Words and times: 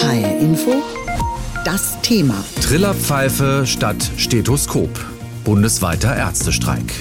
HR 0.00 0.38
Info, 0.40 0.82
das 1.66 2.00
Thema. 2.00 2.42
Trillerpfeife 2.62 3.66
statt 3.66 3.96
Stethoskop. 4.16 4.88
Bundesweiter 5.44 6.16
Ärztestreik. 6.16 6.94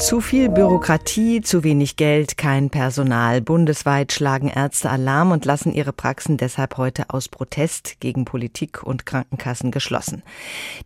Zu 0.00 0.22
viel 0.22 0.48
Bürokratie, 0.48 1.42
zu 1.42 1.62
wenig 1.62 1.96
Geld, 1.96 2.38
kein 2.38 2.70
Personal. 2.70 3.42
Bundesweit 3.42 4.12
schlagen 4.12 4.48
Ärzte 4.48 4.88
Alarm 4.88 5.30
und 5.30 5.44
lassen 5.44 5.74
ihre 5.74 5.92
Praxen 5.92 6.38
deshalb 6.38 6.78
heute 6.78 7.10
aus 7.10 7.28
Protest 7.28 8.00
gegen 8.00 8.24
Politik 8.24 8.82
und 8.82 9.04
Krankenkassen 9.04 9.70
geschlossen. 9.70 10.22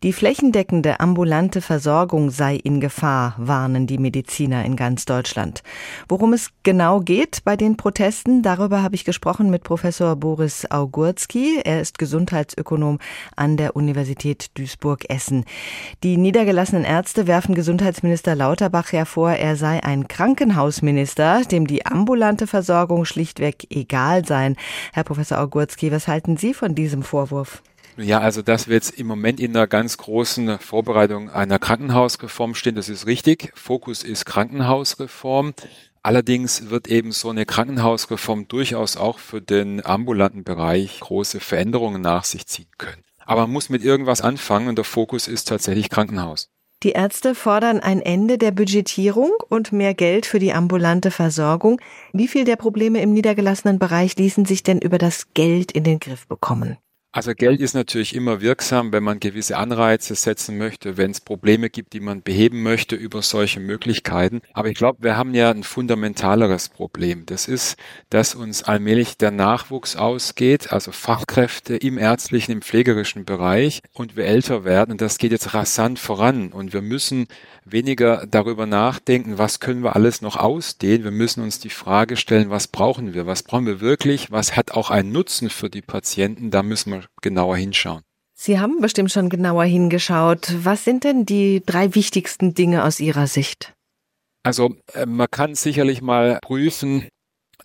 Die 0.02 0.12
flächendeckende 0.12 0.98
ambulante 0.98 1.60
Versorgung 1.60 2.30
sei 2.30 2.56
in 2.56 2.80
Gefahr, 2.80 3.36
warnen 3.38 3.86
die 3.86 3.98
Mediziner 3.98 4.64
in 4.64 4.74
ganz 4.74 5.04
Deutschland. 5.04 5.62
Worum 6.08 6.32
es 6.32 6.50
genau 6.64 6.98
geht 6.98 7.44
bei 7.44 7.56
den 7.56 7.76
Protesten, 7.76 8.42
darüber 8.42 8.82
habe 8.82 8.96
ich 8.96 9.04
gesprochen 9.04 9.48
mit 9.48 9.62
Professor 9.62 10.16
Boris 10.16 10.68
Augurski. 10.72 11.60
Er 11.64 11.80
ist 11.80 11.98
Gesundheitsökonom 11.98 12.98
an 13.36 13.56
der 13.56 13.76
Universität 13.76 14.50
Duisburg-Essen. 14.58 15.44
Die 16.02 16.16
niedergelassenen 16.16 16.84
Ärzte 16.84 17.28
werfen 17.28 17.54
Gesundheitsminister 17.54 18.34
Lauterbach 18.34 18.92
ja 18.92 19.03
vor, 19.04 19.30
er 19.32 19.56
sei 19.56 19.82
ein 19.82 20.08
Krankenhausminister, 20.08 21.42
dem 21.42 21.66
die 21.66 21.86
ambulante 21.86 22.46
Versorgung 22.46 23.04
schlichtweg 23.04 23.66
egal 23.70 24.24
sein. 24.24 24.56
Herr 24.92 25.04
Professor 25.04 25.38
Augurski, 25.38 25.92
was 25.92 26.08
halten 26.08 26.36
Sie 26.36 26.54
von 26.54 26.74
diesem 26.74 27.02
Vorwurf? 27.02 27.62
Ja, 27.96 28.18
also 28.18 28.42
dass 28.42 28.66
wir 28.66 28.74
jetzt 28.74 28.98
im 28.98 29.06
Moment 29.06 29.38
in 29.38 29.56
einer 29.56 29.68
ganz 29.68 29.98
großen 29.98 30.58
Vorbereitung 30.58 31.30
einer 31.30 31.60
Krankenhausreform 31.60 32.54
stehen, 32.54 32.74
das 32.74 32.88
ist 32.88 33.06
richtig. 33.06 33.52
Fokus 33.54 34.02
ist 34.02 34.26
Krankenhausreform. 34.26 35.54
Allerdings 36.02 36.70
wird 36.70 36.88
eben 36.88 37.12
so 37.12 37.30
eine 37.30 37.46
Krankenhausreform 37.46 38.48
durchaus 38.48 38.96
auch 38.96 39.18
für 39.18 39.40
den 39.40 39.84
ambulanten 39.86 40.44
Bereich 40.44 41.00
große 41.00 41.40
Veränderungen 41.40 42.02
nach 42.02 42.24
sich 42.24 42.46
ziehen 42.46 42.68
können. 42.78 43.02
Aber 43.24 43.42
man 43.42 43.52
muss 43.52 43.70
mit 43.70 43.84
irgendwas 43.84 44.20
anfangen 44.20 44.68
und 44.68 44.76
der 44.76 44.84
Fokus 44.84 45.28
ist 45.28 45.48
tatsächlich 45.48 45.88
Krankenhaus. 45.88 46.50
Die 46.84 46.92
Ärzte 46.92 47.34
fordern 47.34 47.80
ein 47.80 48.02
Ende 48.02 48.36
der 48.36 48.50
Budgetierung 48.50 49.32
und 49.48 49.72
mehr 49.72 49.94
Geld 49.94 50.26
für 50.26 50.38
die 50.38 50.52
ambulante 50.52 51.10
Versorgung. 51.10 51.80
Wie 52.12 52.28
viel 52.28 52.44
der 52.44 52.56
Probleme 52.56 53.00
im 53.00 53.14
niedergelassenen 53.14 53.78
Bereich 53.78 54.16
ließen 54.16 54.44
sich 54.44 54.62
denn 54.62 54.80
über 54.80 54.98
das 54.98 55.32
Geld 55.32 55.72
in 55.72 55.82
den 55.84 55.98
Griff 55.98 56.26
bekommen? 56.26 56.76
Also 57.16 57.32
Geld 57.32 57.60
ist 57.60 57.74
natürlich 57.74 58.12
immer 58.12 58.40
wirksam, 58.40 58.90
wenn 58.90 59.04
man 59.04 59.20
gewisse 59.20 59.56
Anreize 59.56 60.16
setzen 60.16 60.58
möchte, 60.58 60.96
wenn 60.96 61.12
es 61.12 61.20
Probleme 61.20 61.70
gibt, 61.70 61.92
die 61.92 62.00
man 62.00 62.22
beheben 62.22 62.64
möchte 62.64 62.96
über 62.96 63.22
solche 63.22 63.60
Möglichkeiten. 63.60 64.40
Aber 64.52 64.68
ich 64.68 64.74
glaube, 64.74 65.04
wir 65.04 65.16
haben 65.16 65.32
ja 65.32 65.48
ein 65.48 65.62
fundamentaleres 65.62 66.70
Problem. 66.70 67.24
Das 67.26 67.46
ist, 67.46 67.76
dass 68.10 68.34
uns 68.34 68.64
allmählich 68.64 69.16
der 69.16 69.30
Nachwuchs 69.30 69.94
ausgeht, 69.94 70.72
also 70.72 70.90
Fachkräfte 70.90 71.76
im 71.76 71.98
ärztlichen, 71.98 72.50
im 72.50 72.62
pflegerischen 72.62 73.24
Bereich 73.24 73.80
und 73.92 74.16
wir 74.16 74.24
älter 74.24 74.64
werden. 74.64 74.90
Und 74.90 75.00
das 75.00 75.18
geht 75.18 75.30
jetzt 75.30 75.54
rasant 75.54 76.00
voran. 76.00 76.48
Und 76.48 76.72
wir 76.72 76.82
müssen 76.82 77.28
weniger 77.64 78.26
darüber 78.26 78.66
nachdenken, 78.66 79.38
was 79.38 79.60
können 79.60 79.84
wir 79.84 79.94
alles 79.94 80.20
noch 80.20 80.34
ausdehnen. 80.34 81.04
Wir 81.04 81.12
müssen 81.12 81.44
uns 81.44 81.60
die 81.60 81.70
Frage 81.70 82.16
stellen, 82.16 82.50
was 82.50 82.66
brauchen 82.66 83.14
wir? 83.14 83.24
Was 83.24 83.44
brauchen 83.44 83.66
wir 83.66 83.80
wirklich? 83.80 84.32
Was 84.32 84.56
hat 84.56 84.72
auch 84.72 84.90
einen 84.90 85.12
Nutzen 85.12 85.48
für 85.48 85.70
die 85.70 85.80
Patienten? 85.80 86.50
Da 86.50 86.64
müssen 86.64 86.90
wir 86.90 87.03
genauer 87.22 87.56
hinschauen. 87.56 88.02
Sie 88.34 88.58
haben 88.58 88.80
bestimmt 88.80 89.12
schon 89.12 89.28
genauer 89.28 89.64
hingeschaut. 89.64 90.52
Was 90.64 90.84
sind 90.84 91.04
denn 91.04 91.24
die 91.24 91.62
drei 91.64 91.94
wichtigsten 91.94 92.54
Dinge 92.54 92.84
aus 92.84 93.00
Ihrer 93.00 93.26
Sicht? 93.26 93.72
Also 94.42 94.74
äh, 94.92 95.06
man 95.06 95.28
kann 95.30 95.54
sicherlich 95.54 96.02
mal 96.02 96.38
prüfen, 96.42 97.08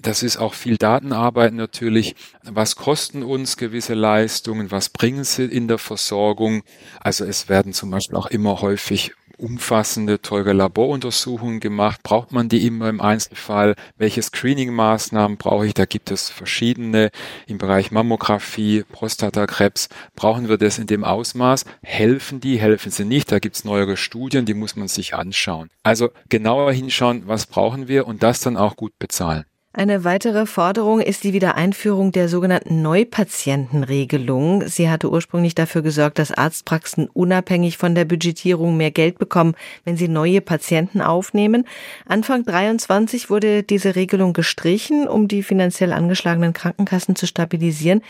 das 0.02 0.24
ist 0.24 0.38
auch 0.38 0.54
viel 0.54 0.78
Datenarbeit 0.78 1.54
natürlich. 1.54 2.16
Was 2.44 2.78
kosten 2.78 3.22
uns 3.22 3.58
gewisse 3.58 3.96
Leistungen? 3.96 4.72
Was 4.72 4.90
bringen 4.90 5.26
sie 5.26 5.44
in 5.44 5.68
der 5.68 5.78
Versorgung? 5.78 6.64
Also 7.02 7.26
es 7.26 7.50
werden 7.50 7.74
zum 7.74 7.92
Beispiel 7.92 8.18
auch 8.18 8.28
immer 8.28 8.62
häufig 8.62 9.12
umfassende, 9.40 10.22
teure 10.22 10.54
Laboruntersuchungen 10.54 11.60
gemacht? 11.60 12.02
Braucht 12.04 12.32
man 12.32 12.50
die 12.50 12.66
immer 12.68 12.90
im 12.90 13.02
Einzelfall? 13.02 13.76
Welche 13.98 14.22
Screening-Maßnahmen 14.22 15.38
brauche 15.38 15.66
ich? 15.66 15.74
Da 15.74 15.86
gibt 15.86 16.12
es 16.12 16.30
verschiedene. 16.30 17.10
Im 17.48 17.58
Bereich 17.58 17.92
Mammographie, 17.92 18.84
Prostatakrebs 18.92 19.90
brauchen 20.16 20.50
wir 20.50 20.58
das 20.58 20.78
in 20.78 20.88
dem 20.88 21.04
Ausmaß. 21.04 21.66
Helfen 21.82 22.40
die, 22.40 22.60
helfen 22.60 22.92
sie 22.92 23.06
nicht? 23.06 23.32
Da 23.32 23.40
gibt 23.40 23.56
es 23.56 23.64
neuere 23.64 23.98
Studien, 23.98 24.46
die 24.46 24.54
muss 24.54 24.76
man 24.76 24.88
sich 24.88 25.16
anschauen. 25.16 25.70
Also 25.84 26.10
genauer 26.30 26.72
hinschauen, 26.72 27.24
was 27.26 27.46
brauchen 27.46 27.88
wir 27.88 28.08
und 28.08 28.22
das 28.24 28.42
dann 28.42 28.58
auch 28.58 28.76
gut 28.76 29.00
bezahlen. 29.00 29.46
Eine 29.72 30.04
weitere 30.04 30.48
Forderung 30.48 31.00
ist 31.00 31.24
die 31.24 31.32
Wiedereinführung 31.32 32.12
der 32.12 32.28
sogenannten 32.28 32.82
Neupatientenregelung. 32.82 34.68
Sie 34.68 34.90
hatte 34.90 35.12
ursprünglich 35.12 35.54
dafür 35.54 35.84
gesorgt, 35.84 36.18
dass 36.18 36.32
Arztpraxen 36.32 37.08
unabhängig 37.08 37.78
von 37.78 37.94
der 37.94 38.06
Budgetierung 38.06 38.78
mehr 38.78 38.90
Geld 38.90 39.20
bekommen, 39.20 39.54
wenn 39.86 39.96
sie 39.96 40.08
neue 40.08 40.42
Patienten 40.42 41.02
aufnehmen. 41.02 41.68
Anfang 42.08 42.46
23 42.46 43.30
wurde 43.30 43.62
diese 43.62 43.96
Regelung 43.96 44.34
gestrichen, 44.34 45.08
um 45.08 45.28
die 45.28 45.44
finanziell 45.44 45.94
angeschlagenen 45.94 46.54
Krankenkassen 46.54 47.16
zu 47.16 47.28
stabilisieren. 47.28 48.02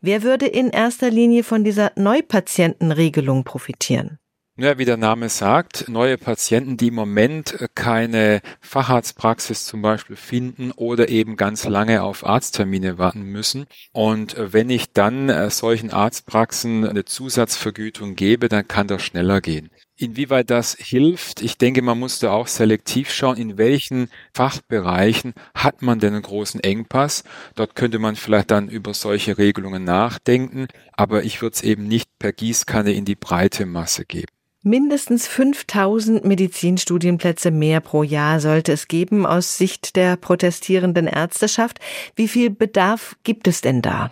Wer 0.00 0.22
würde 0.22 0.46
in 0.46 0.70
erster 0.70 1.10
Linie 1.10 1.42
von 1.42 1.64
dieser 1.64 1.90
Neupatientenregelung 1.96 3.42
profitieren? 3.42 4.20
Ja, 4.60 4.76
wie 4.76 4.84
der 4.84 4.96
Name 4.96 5.28
sagt, 5.28 5.88
neue 5.88 6.18
Patienten, 6.18 6.76
die 6.76 6.88
im 6.88 6.96
Moment 6.96 7.60
äh, 7.60 7.68
keine 7.76 8.40
Facharztpraxis 8.60 9.64
zum 9.64 9.82
Beispiel 9.82 10.16
finden 10.16 10.72
oder 10.72 11.08
eben 11.10 11.36
ganz 11.36 11.64
lange 11.68 12.02
auf 12.02 12.26
Arzttermine 12.26 12.98
warten 12.98 13.22
müssen. 13.22 13.66
Und 13.92 14.36
äh, 14.36 14.52
wenn 14.52 14.68
ich 14.68 14.92
dann 14.92 15.28
äh, 15.28 15.48
solchen 15.50 15.92
Arztpraxen 15.92 16.84
eine 16.84 17.04
Zusatzvergütung 17.04 18.16
gebe, 18.16 18.48
dann 18.48 18.66
kann 18.66 18.88
das 18.88 19.02
schneller 19.02 19.40
gehen. 19.40 19.70
Inwieweit 19.96 20.50
das 20.50 20.74
hilft, 20.74 21.40
ich 21.40 21.56
denke, 21.56 21.80
man 21.80 22.00
muss 22.00 22.18
da 22.18 22.32
auch 22.32 22.48
selektiv 22.48 23.12
schauen, 23.12 23.36
in 23.36 23.58
welchen 23.58 24.10
Fachbereichen 24.34 25.34
hat 25.54 25.82
man 25.82 26.00
denn 26.00 26.14
einen 26.14 26.22
großen 26.22 26.58
Engpass. 26.58 27.22
Dort 27.54 27.76
könnte 27.76 28.00
man 28.00 28.16
vielleicht 28.16 28.50
dann 28.50 28.68
über 28.68 28.92
solche 28.92 29.38
Regelungen 29.38 29.84
nachdenken, 29.84 30.66
aber 30.94 31.22
ich 31.22 31.42
würde 31.42 31.54
es 31.54 31.62
eben 31.62 31.86
nicht 31.86 32.10
per 32.18 32.32
Gießkanne 32.32 32.90
in 32.92 33.04
die 33.04 33.14
breite 33.14 33.64
Masse 33.64 34.04
geben. 34.04 34.32
Mindestens 34.64 35.28
5000 35.28 36.24
Medizinstudienplätze 36.24 37.52
mehr 37.52 37.80
pro 37.80 38.02
Jahr 38.02 38.40
sollte 38.40 38.72
es 38.72 38.88
geben 38.88 39.24
aus 39.24 39.56
Sicht 39.56 39.94
der 39.94 40.16
protestierenden 40.16 41.06
Ärzteschaft. 41.06 41.78
Wie 42.16 42.26
viel 42.26 42.50
Bedarf 42.50 43.16
gibt 43.22 43.46
es 43.46 43.60
denn 43.60 43.82
da? 43.82 44.10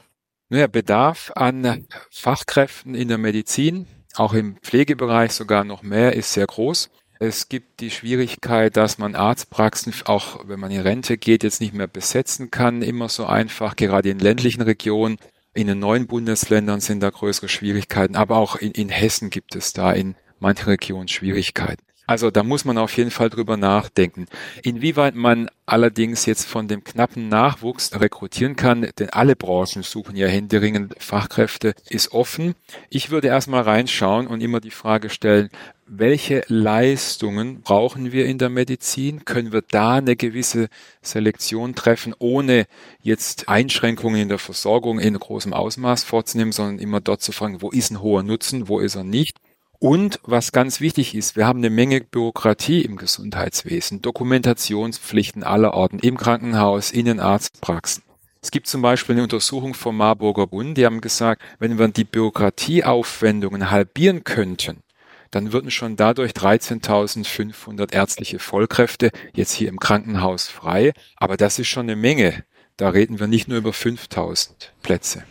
Naja, 0.48 0.68
Bedarf 0.68 1.32
an 1.34 1.86
Fachkräften 2.12 2.94
in 2.94 3.08
der 3.08 3.18
Medizin, 3.18 3.88
auch 4.14 4.34
im 4.34 4.56
Pflegebereich 4.58 5.32
sogar 5.32 5.64
noch 5.64 5.82
mehr, 5.82 6.14
ist 6.14 6.32
sehr 6.32 6.46
groß. 6.46 6.90
Es 7.18 7.48
gibt 7.48 7.80
die 7.80 7.90
Schwierigkeit, 7.90 8.76
dass 8.76 8.98
man 8.98 9.16
Arztpraxen, 9.16 9.92
auch 10.04 10.46
wenn 10.46 10.60
man 10.60 10.70
in 10.70 10.80
Rente 10.80 11.16
geht, 11.18 11.42
jetzt 11.42 11.60
nicht 11.60 11.74
mehr 11.74 11.88
besetzen 11.88 12.52
kann, 12.52 12.82
immer 12.82 13.08
so 13.08 13.26
einfach, 13.26 13.74
gerade 13.74 14.10
in 14.10 14.20
ländlichen 14.20 14.62
Regionen. 14.62 15.16
In 15.54 15.66
den 15.66 15.80
neuen 15.80 16.06
Bundesländern 16.06 16.80
sind 16.80 17.02
da 17.02 17.10
größere 17.10 17.48
Schwierigkeiten, 17.48 18.14
aber 18.14 18.36
auch 18.36 18.56
in, 18.56 18.72
in 18.72 18.90
Hessen 18.90 19.30
gibt 19.30 19.56
es 19.56 19.72
da 19.72 19.90
in 19.90 20.14
manche 20.38 20.66
Regionen 20.66 21.08
Schwierigkeiten. 21.08 21.82
Also 22.08 22.30
da 22.30 22.44
muss 22.44 22.64
man 22.64 22.78
auf 22.78 22.96
jeden 22.96 23.10
Fall 23.10 23.30
drüber 23.30 23.56
nachdenken. 23.56 24.26
Inwieweit 24.62 25.16
man 25.16 25.50
allerdings 25.66 26.24
jetzt 26.24 26.44
von 26.44 26.68
dem 26.68 26.84
knappen 26.84 27.28
Nachwuchs 27.28 27.98
rekrutieren 28.00 28.54
kann, 28.54 28.88
denn 29.00 29.10
alle 29.10 29.34
Branchen 29.34 29.82
suchen 29.82 30.14
ja 30.14 30.28
händeringend 30.28 30.94
Fachkräfte, 31.00 31.74
ist 31.90 32.12
offen. 32.12 32.54
Ich 32.90 33.10
würde 33.10 33.26
erstmal 33.26 33.62
reinschauen 33.62 34.28
und 34.28 34.40
immer 34.40 34.60
die 34.60 34.70
Frage 34.70 35.10
stellen, 35.10 35.48
welche 35.88 36.42
Leistungen 36.46 37.62
brauchen 37.62 38.12
wir 38.12 38.26
in 38.26 38.38
der 38.38 38.50
Medizin? 38.50 39.24
Können 39.24 39.52
wir 39.52 39.62
da 39.62 39.96
eine 39.96 40.14
gewisse 40.14 40.68
Selektion 41.02 41.74
treffen, 41.74 42.14
ohne 42.18 42.66
jetzt 43.02 43.48
Einschränkungen 43.48 44.20
in 44.20 44.28
der 44.28 44.38
Versorgung 44.38 45.00
in 45.00 45.18
großem 45.18 45.52
Ausmaß 45.52 46.04
vorzunehmen, 46.04 46.52
sondern 46.52 46.78
immer 46.78 47.00
dort 47.00 47.22
zu 47.22 47.32
fragen, 47.32 47.62
wo 47.62 47.70
ist 47.70 47.90
ein 47.90 48.00
hoher 48.00 48.22
Nutzen, 48.22 48.68
wo 48.68 48.78
ist 48.78 48.94
er 48.94 49.04
nicht? 49.04 49.38
Und 49.78 50.20
was 50.22 50.52
ganz 50.52 50.80
wichtig 50.80 51.14
ist, 51.14 51.36
wir 51.36 51.46
haben 51.46 51.58
eine 51.58 51.70
Menge 51.70 52.00
Bürokratie 52.00 52.82
im 52.82 52.96
Gesundheitswesen, 52.96 54.00
Dokumentationspflichten 54.00 55.42
aller 55.42 55.74
Orten, 55.74 55.98
im 55.98 56.16
Krankenhaus, 56.16 56.90
in 56.90 57.04
den 57.04 57.20
Arztpraxen. 57.20 58.02
Es 58.40 58.50
gibt 58.50 58.68
zum 58.68 58.80
Beispiel 58.80 59.16
eine 59.16 59.24
Untersuchung 59.24 59.74
vom 59.74 59.96
Marburger 59.96 60.46
Bund, 60.46 60.78
die 60.78 60.86
haben 60.86 61.00
gesagt, 61.00 61.42
wenn 61.58 61.78
wir 61.78 61.88
die 61.88 62.04
Bürokratieaufwendungen 62.04 63.70
halbieren 63.70 64.24
könnten, 64.24 64.82
dann 65.30 65.52
würden 65.52 65.70
schon 65.70 65.96
dadurch 65.96 66.32
13.500 66.32 67.92
ärztliche 67.92 68.38
Vollkräfte 68.38 69.10
jetzt 69.34 69.52
hier 69.52 69.68
im 69.68 69.78
Krankenhaus 69.78 70.48
frei. 70.48 70.92
Aber 71.16 71.36
das 71.36 71.58
ist 71.58 71.68
schon 71.68 71.86
eine 71.86 71.96
Menge. 71.96 72.44
Da 72.78 72.88
reden 72.88 73.20
wir 73.20 73.26
nicht 73.26 73.48
nur 73.48 73.58
über 73.58 73.70
5.000 73.70 74.48
Plätze. 74.82 75.24